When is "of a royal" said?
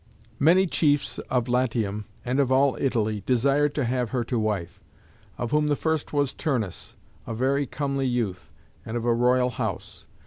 8.97-9.51